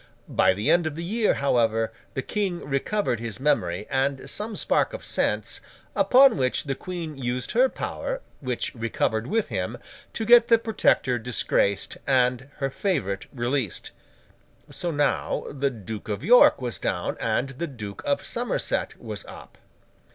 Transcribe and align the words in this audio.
By 0.27 0.55
the 0.55 0.71
end 0.71 0.87
of 0.87 0.95
the 0.95 1.03
year, 1.03 1.35
however, 1.35 1.93
the 2.15 2.23
King 2.23 2.65
recovered 2.67 3.19
his 3.19 3.39
memory 3.39 3.85
and 3.87 4.27
some 4.27 4.55
spark 4.55 4.93
of 4.93 5.05
sense; 5.05 5.61
upon 5.95 6.37
which 6.37 6.63
the 6.63 6.73
Queen 6.73 7.15
used 7.15 7.51
her 7.51 7.69
power—which 7.69 8.73
recovered 8.73 9.27
with 9.27 9.49
him—to 9.49 10.25
get 10.25 10.47
the 10.47 10.57
Protector 10.57 11.19
disgraced, 11.19 11.99
and 12.07 12.49
her 12.57 12.71
favourite 12.71 13.27
released. 13.31 13.91
So 14.71 14.89
now 14.89 15.45
the 15.51 15.69
Duke 15.69 16.09
of 16.09 16.23
York 16.23 16.59
was 16.59 16.79
down, 16.79 17.15
and 17.19 17.49
the 17.49 17.67
Duke 17.67 18.01
of 18.03 18.25
Somerset 18.25 18.99
was 18.99 19.23
up. 19.27 19.59